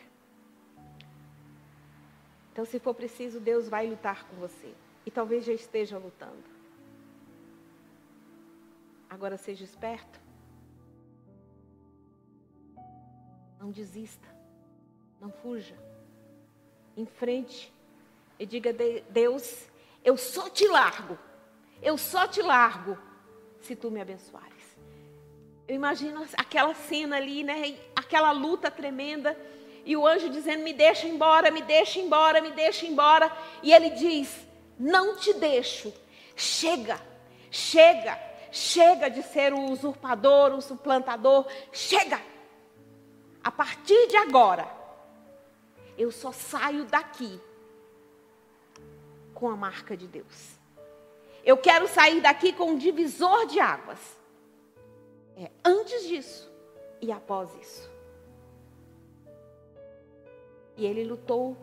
[2.51, 4.73] Então, se for preciso, Deus vai lutar com você.
[5.05, 6.43] E talvez já esteja lutando.
[9.09, 10.24] Agora seja esperto.
[13.59, 14.27] Não desista.
[15.19, 15.75] Não fuja.
[16.95, 17.73] Enfrente.
[18.39, 18.71] E diga:
[19.09, 19.67] Deus,
[20.03, 21.17] eu só te largo.
[21.81, 22.97] Eu só te largo
[23.61, 24.53] se tu me abençoares.
[25.67, 27.77] Eu imagino aquela cena ali, né?
[27.95, 29.37] Aquela luta tremenda
[29.85, 33.31] e o anjo dizendo: Me deixa embora, me deixa embora, me deixa embora.
[33.61, 34.35] E ele diz:
[34.77, 35.93] Não te deixo.
[36.35, 36.99] Chega,
[37.49, 38.19] chega,
[38.51, 41.45] chega de ser o usurpador, o suplantador.
[41.71, 42.19] Chega.
[43.45, 44.67] A partir de agora,
[45.95, 47.39] eu só saio daqui
[49.35, 50.57] com a marca de Deus.
[51.43, 53.99] Eu quero sair daqui com um divisor de águas.
[55.37, 56.51] É antes disso
[56.99, 57.87] e após isso.
[60.75, 61.55] E ele lutou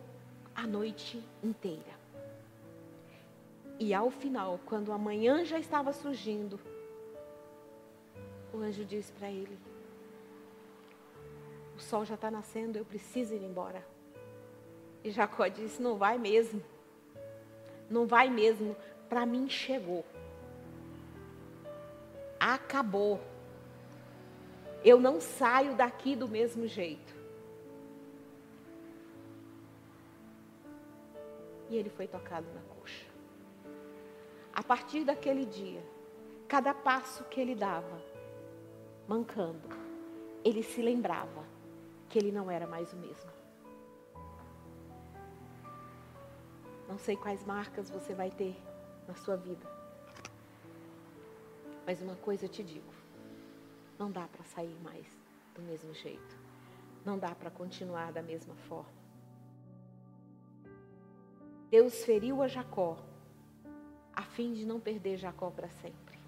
[0.55, 1.99] a noite inteira.
[3.77, 6.57] E ao final, quando a manhã já estava surgindo,
[8.53, 9.59] o anjo disse para ele:
[11.83, 13.85] sol já está nascendo, eu preciso ir embora.
[15.03, 16.63] E Jacó disse: Não vai mesmo.
[17.89, 18.75] Não vai mesmo.
[19.07, 20.05] Para mim chegou.
[22.39, 23.21] Acabou.
[24.83, 27.23] Eu não saio daqui do mesmo jeito.
[31.73, 33.07] e ele foi tocado na coxa.
[34.53, 35.83] A partir daquele dia,
[36.47, 37.99] cada passo que ele dava,
[39.07, 39.67] mancando,
[40.43, 41.43] ele se lembrava
[42.13, 43.31] que ele não era mais o mesmo.
[46.87, 48.55] Não sei quais marcas você vai ter
[49.07, 49.65] na sua vida.
[51.87, 52.93] Mas uma coisa eu te digo:
[53.97, 55.07] não dá para sair mais
[55.55, 56.37] do mesmo jeito.
[57.03, 59.01] Não dá para continuar da mesma forma.
[61.71, 62.95] Deus feriu a Jacó,
[64.15, 66.19] a fim de não perder Jacó para sempre.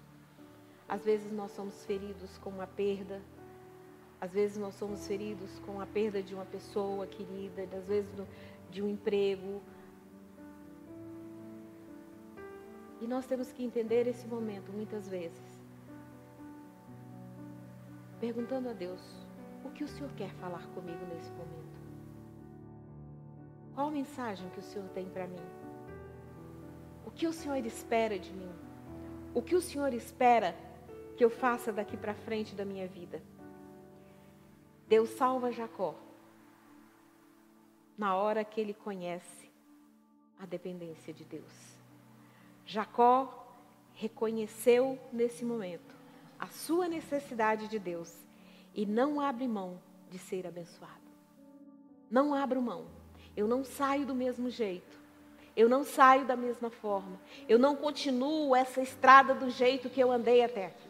[0.88, 3.22] Às vezes nós somos feridos com uma perda,
[4.20, 8.10] às vezes nós somos feridos com a perda de uma pessoa querida, às vezes
[8.70, 9.60] de um emprego.
[13.00, 15.60] E nós temos que entender esse momento muitas vezes.
[18.18, 19.00] Perguntando a Deus:
[19.64, 21.76] o que o Senhor quer falar comigo nesse momento?
[23.74, 25.46] Qual mensagem que o Senhor tem para mim?
[27.04, 28.50] O que o Senhor espera de mim?
[29.34, 30.56] O que o Senhor espera
[31.14, 33.20] que eu faça daqui para frente da minha vida?
[34.88, 35.94] Deus salva Jacó
[37.98, 39.50] na hora que ele conhece
[40.38, 41.76] a dependência de Deus.
[42.64, 43.46] Jacó
[43.94, 45.94] reconheceu nesse momento
[46.38, 48.14] a sua necessidade de Deus
[48.74, 50.94] e não abre mão de ser abençoado.
[52.10, 52.86] Não abro mão.
[53.36, 55.00] Eu não saio do mesmo jeito.
[55.56, 57.18] Eu não saio da mesma forma.
[57.48, 60.85] Eu não continuo essa estrada do jeito que eu andei até aqui.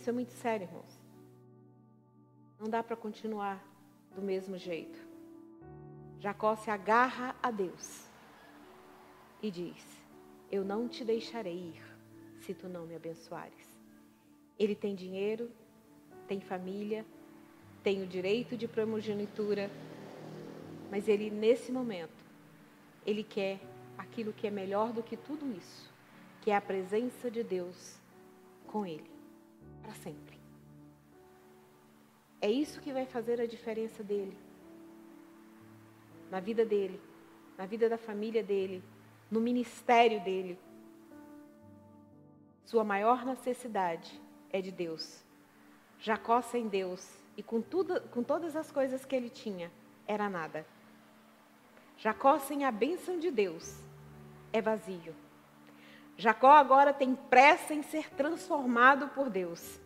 [0.00, 0.98] Isso é muito sério, irmãos.
[2.58, 3.62] Não dá para continuar
[4.14, 4.98] do mesmo jeito.
[6.18, 8.08] Jacó se agarra a Deus
[9.42, 9.84] e diz:
[10.50, 11.82] Eu não te deixarei ir
[12.40, 13.78] se tu não me abençoares.
[14.58, 15.50] Ele tem dinheiro,
[16.26, 17.04] tem família,
[17.82, 19.70] tem o direito de primogenitura,
[20.90, 22.24] mas ele nesse momento
[23.04, 23.60] ele quer
[23.98, 25.92] aquilo que é melhor do que tudo isso,
[26.40, 28.00] que é a presença de Deus
[28.66, 29.19] com ele,
[29.90, 30.38] para sempre.
[32.40, 34.36] É isso que vai fazer a diferença dele,
[36.30, 37.00] na vida dele,
[37.58, 38.82] na vida da família dele,
[39.30, 40.58] no ministério dele.
[42.64, 44.20] Sua maior necessidade
[44.52, 45.24] é de Deus.
[45.98, 47.04] Jacó sem Deus
[47.36, 49.70] e com, tudo, com todas as coisas que ele tinha,
[50.06, 50.64] era nada.
[51.98, 53.76] Jacó sem a bênção de Deus
[54.52, 55.14] é vazio.
[56.20, 59.80] Jacó agora tem pressa em ser transformado por Deus.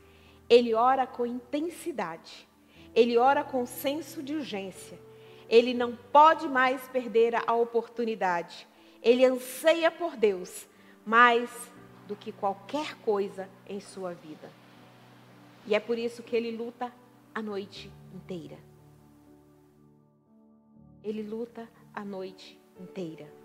[0.50, 2.48] Ele ora com intensidade.
[2.92, 4.98] Ele ora com senso de urgência.
[5.48, 8.66] Ele não pode mais perder a oportunidade.
[9.00, 10.66] Ele anseia por Deus
[11.06, 11.48] mais
[12.08, 14.50] do que qualquer coisa em sua vida.
[15.64, 16.92] E é por isso que ele luta
[17.32, 18.58] a noite inteira.
[21.04, 23.43] Ele luta a noite inteira.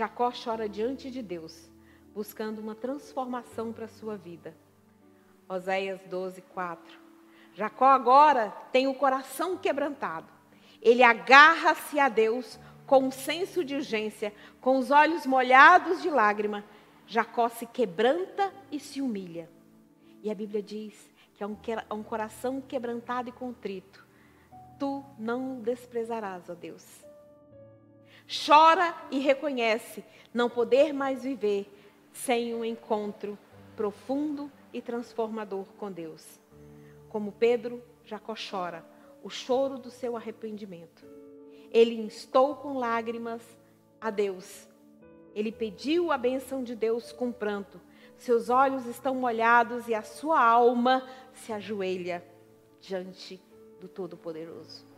[0.00, 1.70] Jacó chora diante de Deus,
[2.14, 4.56] buscando uma transformação para a sua vida.
[5.46, 6.98] Oséias 12, 4.
[7.52, 10.26] Jacó agora tem o coração quebrantado.
[10.80, 16.64] Ele agarra-se a Deus com um senso de urgência, com os olhos molhados de lágrima.
[17.06, 19.50] Jacó se quebranta e se humilha.
[20.22, 20.94] E a Bíblia diz
[21.34, 21.58] que é um,
[21.90, 24.02] é um coração quebrantado e contrito.
[24.78, 27.09] Tu não desprezarás, ó Deus.
[28.30, 31.68] Chora e reconhece não poder mais viver
[32.12, 33.36] sem um encontro
[33.74, 36.40] profundo e transformador com Deus.
[37.08, 38.84] Como Pedro, Jacó chora
[39.20, 41.04] o choro do seu arrependimento.
[41.72, 43.42] Ele instou com lágrimas
[44.00, 44.68] a Deus.
[45.34, 47.80] Ele pediu a bênção de Deus com pranto.
[48.16, 52.24] Seus olhos estão molhados e a sua alma se ajoelha
[52.80, 53.42] diante
[53.80, 54.89] do Todo-Poderoso.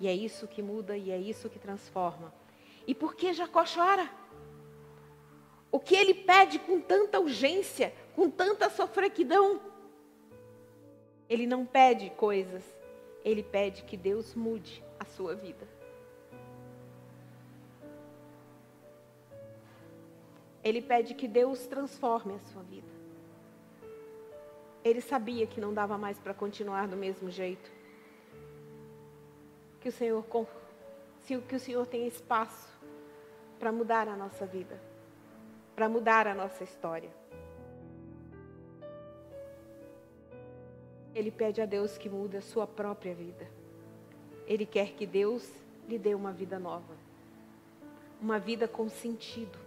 [0.00, 2.32] E é isso que muda e é isso que transforma.
[2.86, 4.10] E por que Jacó chora?
[5.70, 9.60] O que ele pede com tanta urgência, com tanta sofrequidão?
[11.28, 12.64] Ele não pede coisas,
[13.22, 15.68] ele pede que Deus mude a sua vida.
[20.64, 22.88] Ele pede que Deus transforme a sua vida.
[24.82, 27.79] Ele sabia que não dava mais para continuar do mesmo jeito
[29.80, 30.24] que o Senhor
[31.48, 32.68] que o Senhor tenha espaço
[33.58, 34.80] para mudar a nossa vida,
[35.76, 37.10] para mudar a nossa história.
[41.14, 43.48] Ele pede a Deus que mude a sua própria vida.
[44.46, 45.50] Ele quer que Deus
[45.88, 46.94] lhe dê uma vida nova.
[48.20, 49.58] Uma vida com sentido.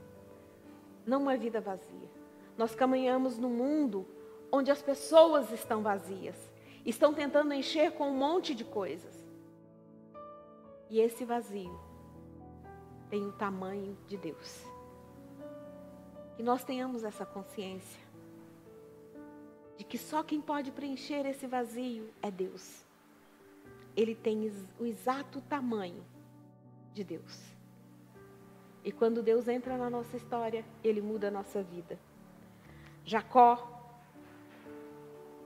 [1.05, 2.09] Não uma vida vazia.
[2.57, 4.05] Nós caminhamos num mundo
[4.51, 6.35] onde as pessoas estão vazias.
[6.85, 9.22] Estão tentando encher com um monte de coisas.
[10.89, 11.79] E esse vazio
[13.09, 14.63] tem o tamanho de Deus.
[16.35, 18.01] Que nós tenhamos essa consciência
[19.77, 22.83] de que só quem pode preencher esse vazio é Deus.
[23.95, 26.03] Ele tem o exato tamanho
[26.93, 27.53] de Deus.
[28.83, 31.97] E quando Deus entra na nossa história, ele muda a nossa vida.
[33.05, 33.69] Jacó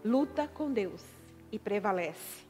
[0.03, 1.03] luta com Deus
[1.51, 2.46] e prevalece.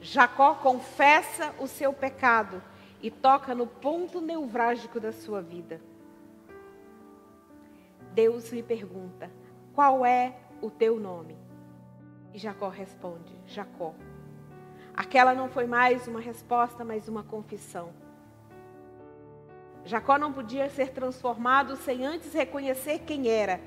[0.00, 2.62] Jacó confessa o seu pecado
[3.02, 5.80] e toca no ponto nevrálgico da sua vida.
[8.14, 9.30] Deus lhe pergunta:
[9.74, 11.36] Qual é o teu nome?
[12.32, 13.94] E Jacó responde: Jacó.
[14.94, 17.92] Aquela não foi mais uma resposta, mas uma confissão.
[19.84, 23.60] Jacó não podia ser transformado sem antes reconhecer quem era.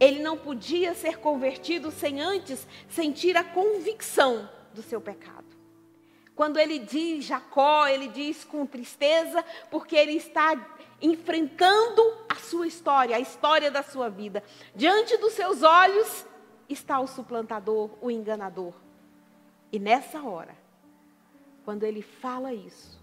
[0.00, 5.41] Ele não podia ser convertido sem antes sentir a convicção do seu pecado.
[6.34, 10.54] Quando ele diz Jacó, ele diz com tristeza, porque ele está
[11.00, 14.42] enfrentando a sua história, a história da sua vida.
[14.74, 16.24] Diante dos seus olhos
[16.68, 18.72] está o suplantador, o enganador.
[19.70, 20.56] E nessa hora,
[21.64, 23.00] quando ele fala isso,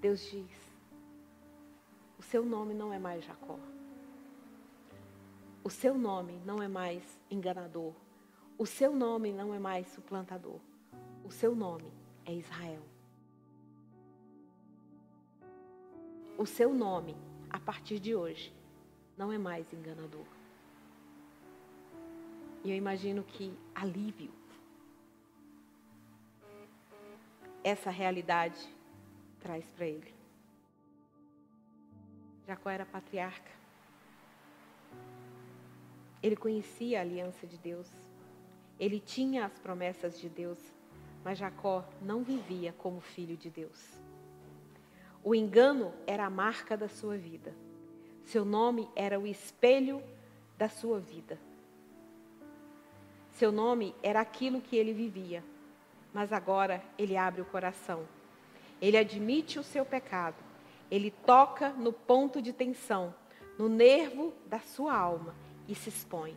[0.00, 0.50] Deus diz:
[2.18, 3.58] O seu nome não é mais Jacó.
[5.62, 7.92] O seu nome não é mais enganador.
[8.56, 10.58] O seu nome não é mais suplantador.
[11.24, 11.99] O seu nome
[12.30, 12.82] é Israel.
[16.38, 17.16] O seu nome,
[17.50, 18.54] a partir de hoje,
[19.18, 20.26] não é mais enganador.
[22.62, 24.32] E eu imagino que alívio
[27.64, 28.74] essa realidade
[29.40, 30.14] traz para ele.
[32.46, 33.50] Jacó era patriarca.
[36.22, 37.90] Ele conhecia a aliança de Deus.
[38.78, 40.72] Ele tinha as promessas de Deus
[41.24, 44.00] Mas Jacó não vivia como filho de Deus.
[45.22, 47.54] O engano era a marca da sua vida.
[48.24, 50.02] Seu nome era o espelho
[50.56, 51.38] da sua vida.
[53.32, 55.44] Seu nome era aquilo que ele vivia.
[56.12, 58.06] Mas agora ele abre o coração.
[58.80, 60.36] Ele admite o seu pecado.
[60.90, 63.14] Ele toca no ponto de tensão,
[63.58, 65.34] no nervo da sua alma
[65.68, 66.36] e se expõe.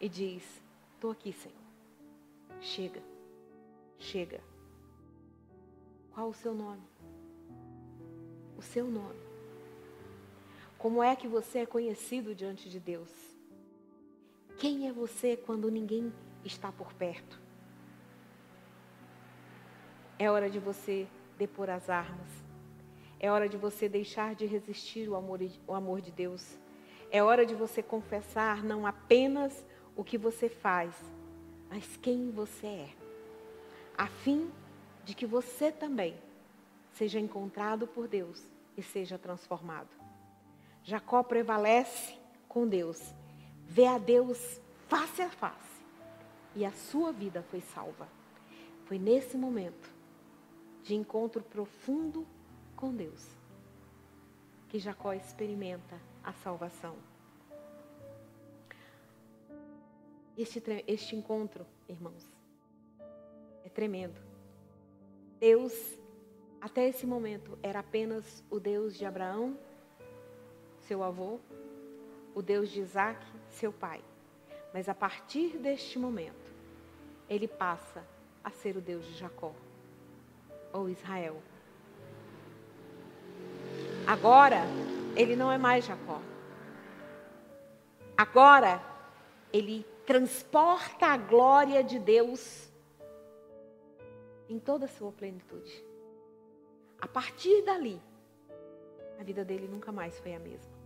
[0.00, 0.42] E diz:
[0.94, 1.56] Estou aqui, Senhor.
[2.60, 3.17] Chega.
[3.98, 4.40] Chega.
[6.12, 6.82] Qual o seu nome?
[8.56, 9.20] O seu nome.
[10.78, 13.10] Como é que você é conhecido diante de Deus?
[14.58, 16.12] Quem é você quando ninguém
[16.44, 17.40] está por perto?
[20.18, 22.28] É hora de você depor as armas.
[23.20, 26.58] É hora de você deixar de resistir o amor, o amor de Deus.
[27.10, 29.64] É hora de você confessar não apenas
[29.96, 30.94] o que você faz,
[31.68, 33.07] mas quem você é
[33.98, 34.48] a fim
[35.04, 36.16] de que você também
[36.92, 38.40] seja encontrado por Deus
[38.76, 39.90] e seja transformado.
[40.84, 42.16] Jacó prevalece
[42.48, 43.12] com Deus,
[43.64, 45.82] vê a Deus face a face
[46.54, 48.08] e a sua vida foi salva.
[48.84, 49.90] Foi nesse momento
[50.84, 52.26] de encontro profundo
[52.76, 53.26] com Deus
[54.68, 56.96] que Jacó experimenta a salvação.
[60.36, 62.37] Este, este encontro, irmãos,
[63.78, 64.20] tremendo.
[65.38, 65.72] Deus,
[66.60, 69.56] até esse momento, era apenas o Deus de Abraão,
[70.80, 71.38] seu avô,
[72.34, 74.00] o Deus de Isaac, seu pai.
[74.74, 76.52] Mas a partir deste momento,
[77.30, 78.04] ele passa
[78.42, 79.54] a ser o Deus de Jacó,
[80.72, 81.40] ou Israel.
[84.08, 84.62] Agora,
[85.14, 86.20] ele não é mais Jacó.
[88.16, 88.82] Agora,
[89.52, 92.67] ele transporta a glória de Deus
[94.48, 95.84] em toda a sua plenitude.
[97.00, 98.00] A partir dali,
[99.18, 100.78] a vida dele nunca mais foi a mesma.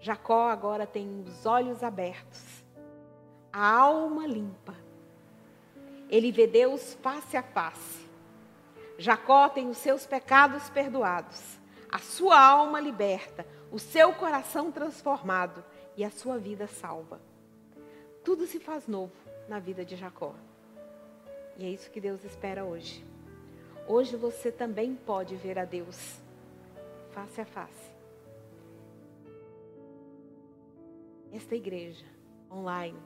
[0.00, 2.64] Jacó agora tem os olhos abertos,
[3.52, 4.74] a alma limpa.
[6.10, 8.04] Ele vê Deus face a face.
[8.98, 11.58] Jacó tem os seus pecados perdoados,
[11.90, 15.64] a sua alma liberta, o seu coração transformado
[15.96, 17.20] e a sua vida salva.
[18.22, 19.12] Tudo se faz novo
[19.48, 20.34] na vida de Jacó.
[21.56, 23.04] E é isso que Deus espera hoje.
[23.86, 26.20] Hoje você também pode ver a Deus
[27.12, 27.94] face a face.
[31.32, 32.06] Esta igreja
[32.50, 32.98] online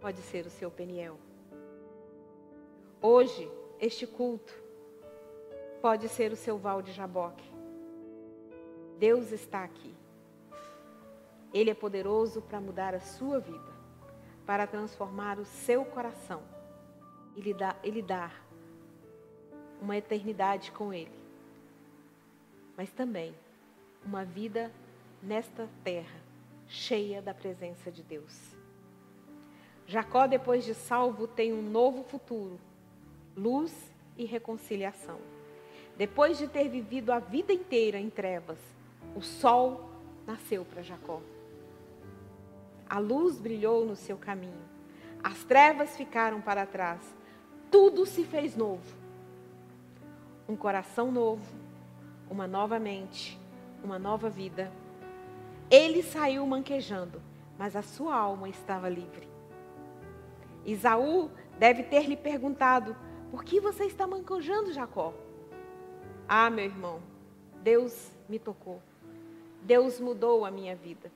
[0.00, 1.18] pode ser o seu Peniel.
[3.00, 4.52] Hoje, este culto
[5.80, 7.48] pode ser o seu Val de Jaboque.
[8.98, 9.94] Deus está aqui.
[11.52, 13.72] Ele é poderoso para mudar a sua vida,
[14.44, 16.42] para transformar o seu coração
[17.36, 18.44] e lhe, dá, e lhe dar
[19.80, 21.12] uma eternidade com Ele,
[22.76, 23.34] mas também
[24.04, 24.70] uma vida
[25.22, 26.20] nesta terra
[26.68, 28.56] cheia da presença de Deus.
[29.86, 32.60] Jacó, depois de salvo, tem um novo futuro,
[33.36, 35.18] luz e reconciliação.
[35.96, 38.58] Depois de ter vivido a vida inteira em trevas,
[39.16, 39.90] o sol
[40.26, 41.20] nasceu para Jacó.
[42.88, 44.62] A luz brilhou no seu caminho.
[45.22, 47.00] As trevas ficaram para trás
[47.70, 48.96] tudo se fez novo.
[50.48, 51.44] Um coração novo,
[52.28, 53.38] uma nova mente,
[53.82, 54.72] uma nova vida.
[55.70, 57.22] Ele saiu manquejando,
[57.56, 59.28] mas a sua alma estava livre.
[60.64, 62.96] Isaú deve ter lhe perguntado:
[63.30, 65.14] Por que você está manquejando, Jacó?
[66.28, 67.00] Ah, meu irmão,
[67.62, 68.82] Deus me tocou.
[69.62, 71.12] Deus mudou a minha vida.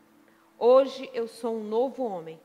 [0.58, 2.38] Hoje eu sou um novo homem.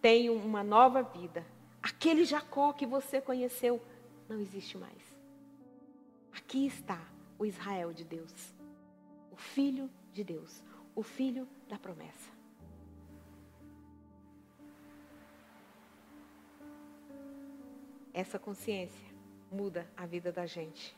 [0.00, 1.44] Tenho uma nova vida.
[1.82, 3.80] Aquele Jacó que você conheceu
[4.28, 5.18] não existe mais.
[6.32, 7.00] Aqui está
[7.38, 8.32] o Israel de Deus,
[9.30, 10.62] o Filho de Deus,
[10.94, 12.30] o Filho da promessa.
[18.12, 19.08] Essa consciência
[19.50, 20.96] muda a vida da gente.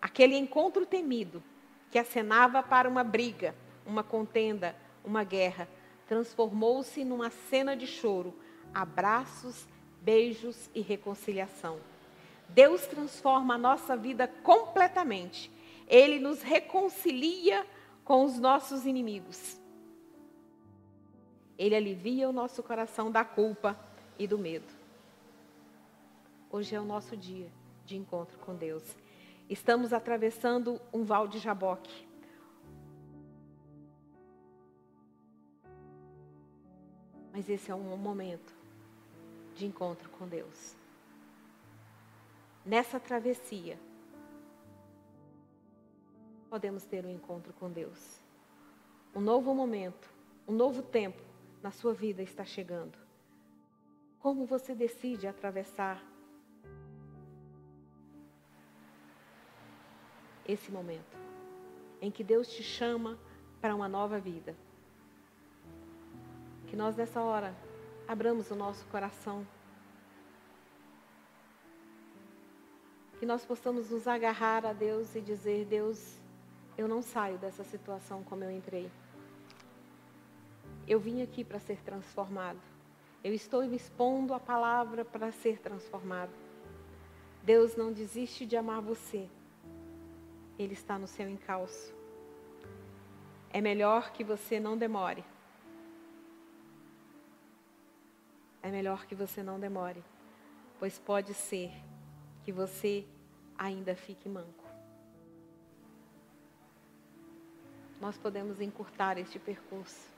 [0.00, 1.42] Aquele encontro temido
[1.90, 3.54] que acenava para uma briga,
[3.84, 4.74] uma contenda,
[5.04, 5.68] uma guerra,
[6.06, 8.34] transformou-se numa cena de choro,
[8.72, 9.66] abraços
[10.02, 11.78] beijos e reconciliação.
[12.48, 15.50] Deus transforma a nossa vida completamente.
[15.86, 17.66] Ele nos reconcilia
[18.04, 19.58] com os nossos inimigos.
[21.56, 23.78] Ele alivia o nosso coração da culpa
[24.18, 24.72] e do medo.
[26.50, 27.48] Hoje é o nosso dia
[27.86, 28.82] de encontro com Deus.
[29.48, 32.06] Estamos atravessando um val de Jaboque.
[37.32, 38.61] Mas esse é um momento
[39.62, 40.76] de encontro com Deus.
[42.64, 43.78] nessa travessia,
[46.50, 48.20] podemos ter um encontro com Deus.
[49.14, 50.08] Um novo momento,
[50.48, 51.22] um novo tempo
[51.62, 52.96] na sua vida está chegando.
[54.18, 56.02] Como você decide atravessar
[60.46, 61.16] esse momento
[62.00, 63.18] em que Deus te chama
[63.60, 64.56] para uma nova vida?
[66.68, 67.54] Que nós nessa hora
[68.06, 69.46] abramos o nosso coração.
[73.18, 76.20] Que nós possamos nos agarrar a Deus e dizer: Deus,
[76.76, 78.90] eu não saio dessa situação como eu entrei.
[80.86, 82.60] Eu vim aqui para ser transformado.
[83.22, 86.32] Eu estou me expondo a palavra para ser transformado.
[87.42, 89.28] Deus não desiste de amar você.
[90.58, 91.94] Ele está no seu encalço.
[93.50, 95.24] É melhor que você não demore.
[98.62, 100.04] É melhor que você não demore,
[100.78, 101.72] pois pode ser
[102.44, 103.04] que você
[103.58, 104.64] ainda fique manco.
[108.00, 110.10] Nós podemos encurtar este percurso.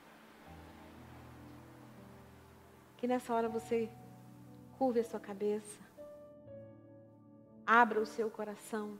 [2.97, 3.89] Que nessa hora você
[4.77, 5.79] curve a sua cabeça,
[7.65, 8.99] abra o seu coração.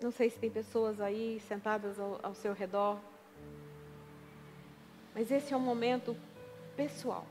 [0.00, 3.00] Não sei se tem pessoas aí sentadas ao, ao seu redor.
[5.14, 6.16] Mas esse é um momento
[6.76, 7.26] pessoal,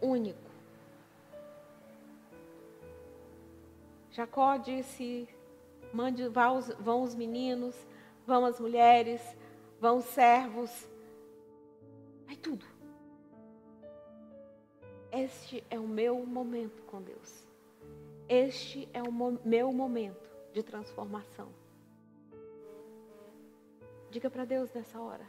[0.00, 0.50] único.
[4.10, 5.28] Jacó disse:
[5.92, 7.74] mande, vão os meninos,
[8.26, 9.20] vão as mulheres,
[9.80, 10.88] vão os servos,
[12.26, 12.64] vai tudo.
[15.12, 17.46] Este é o meu momento com Deus.
[18.28, 19.10] Este é o
[19.44, 21.48] meu momento de transformação.
[24.08, 25.26] Diga para Deus nessa hora.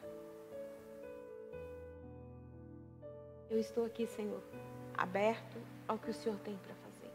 [3.52, 4.42] Eu estou aqui, Senhor,
[4.94, 7.12] aberto ao que o Senhor tem para fazer.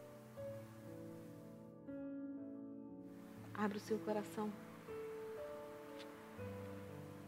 [3.55, 4.53] Abra o seu coração.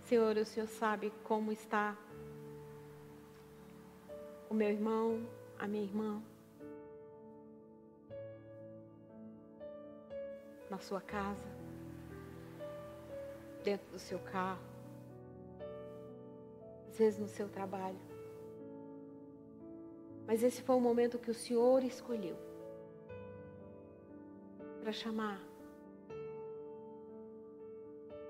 [0.01, 1.97] Senhor, o Senhor sabe como está
[4.51, 5.27] o meu irmão,
[5.59, 6.23] a minha irmã.
[10.69, 11.49] Na sua casa,
[13.65, 14.61] dentro do seu carro,
[16.91, 18.08] às vezes no seu trabalho.
[20.29, 22.37] Mas esse foi o momento que o Senhor escolheu
[24.83, 25.41] para chamar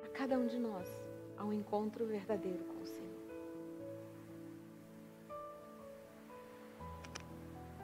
[0.05, 0.88] a cada um de nós
[1.36, 3.18] ao encontro verdadeiro com o Senhor.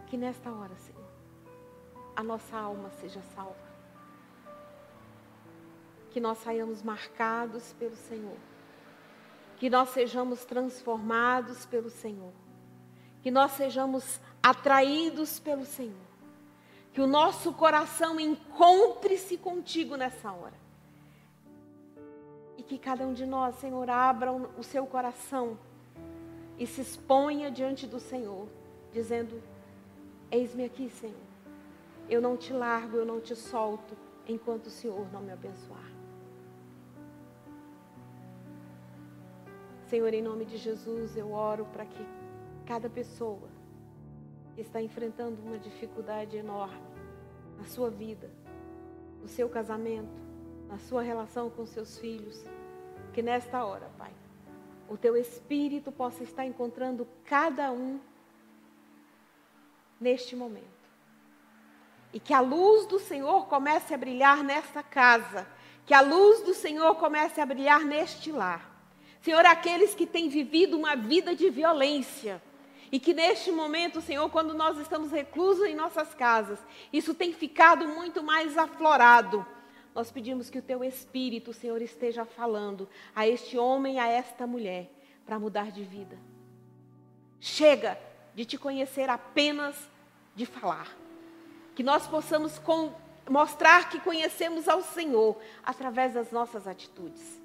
[0.06, 1.10] Que nesta hora, Senhor,
[2.14, 3.74] a nossa alma seja salva.
[6.10, 8.38] Que nós saiamos marcados pelo Senhor.
[9.56, 12.43] Que nós sejamos transformados pelo Senhor
[13.24, 16.04] que nós sejamos atraídos pelo Senhor.
[16.92, 20.52] Que o nosso coração encontre-se contigo nessa hora.
[22.58, 25.58] E que cada um de nós, Senhor, abra o seu coração
[26.58, 28.46] e se exponha diante do Senhor,
[28.92, 29.42] dizendo:
[30.30, 31.16] Eis-me aqui, Senhor.
[32.10, 33.96] Eu não te largo, eu não te solto,
[34.28, 35.90] enquanto o Senhor não me abençoar.
[39.86, 42.23] Senhor, em nome de Jesus, eu oro para que
[42.66, 43.48] cada pessoa
[44.54, 46.82] que está enfrentando uma dificuldade enorme
[47.58, 48.30] na sua vida,
[49.20, 50.24] no seu casamento,
[50.68, 52.44] na sua relação com seus filhos,
[53.12, 54.12] que nesta hora, Pai,
[54.88, 58.00] o teu espírito possa estar encontrando cada um
[60.00, 60.64] neste momento.
[62.12, 65.46] E que a luz do Senhor comece a brilhar nesta casa,
[65.84, 68.70] que a luz do Senhor comece a brilhar neste lar.
[69.20, 72.42] Senhor, aqueles que têm vivido uma vida de violência,
[72.94, 76.60] e que neste momento, Senhor, quando nós estamos reclusos em nossas casas,
[76.92, 79.44] isso tem ficado muito mais aflorado.
[79.92, 84.92] Nós pedimos que o teu Espírito, Senhor, esteja falando a este homem, a esta mulher,
[85.26, 86.16] para mudar de vida.
[87.40, 87.98] Chega
[88.32, 89.74] de te conhecer apenas
[90.36, 90.96] de falar.
[91.74, 92.94] Que nós possamos com,
[93.28, 97.42] mostrar que conhecemos ao Senhor através das nossas atitudes.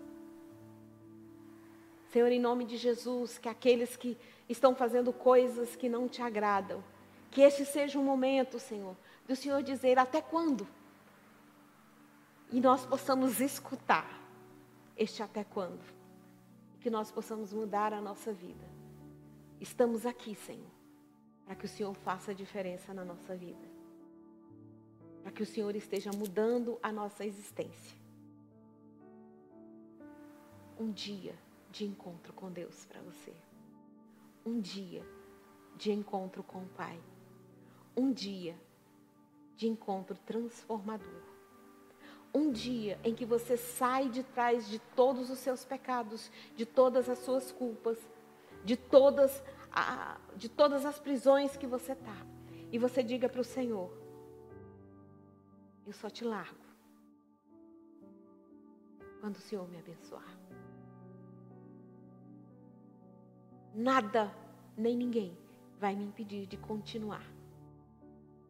[2.12, 4.16] Senhor, em nome de Jesus, que aqueles que
[4.50, 6.84] estão fazendo coisas que não te agradam.
[7.30, 8.97] Que este seja um momento, Senhor,
[9.28, 10.68] do Senhor dizer até quando?
[12.52, 14.20] E nós possamos escutar
[14.97, 15.84] este até quando.
[16.82, 18.68] Que nós possamos mudar a nossa vida.
[19.62, 20.72] Estamos aqui, Senhor,
[21.45, 23.70] para que o Senhor faça a diferença na nossa vida.
[25.22, 28.00] Para que o Senhor esteja mudando a nossa existência.
[30.80, 31.36] Um dia
[31.70, 33.49] de encontro com Deus para você
[34.50, 35.06] um dia
[35.78, 37.00] de encontro com o Pai.
[37.95, 38.56] um dia
[39.58, 41.22] de encontro transformador.
[42.34, 47.10] Um dia em que você sai de trás de todos os seus pecados, de todas
[47.10, 47.97] as suas culpas,
[48.64, 52.16] de todas, a, de todas as prisões que você está.
[52.72, 53.91] E você diga para o Senhor:
[55.86, 56.66] Eu só te largo
[59.20, 60.39] quando o Senhor me abençoar.
[63.74, 64.34] Nada,
[64.78, 65.38] nem ninguém
[65.80, 67.26] vai me impedir de continuar.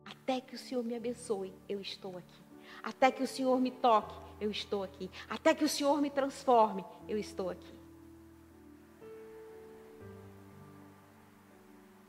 [0.06, 2.44] Até que o Senhor me abençoe, eu estou aqui.
[2.82, 5.10] Até que o Senhor me toque, eu estou aqui.
[5.30, 7.80] Até que o Senhor me transforme, eu estou aqui.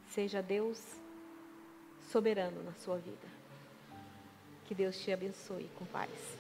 [0.09, 1.01] Seja Deus
[2.11, 3.29] soberano na sua vida.
[4.65, 6.40] Que Deus te abençoe com paz.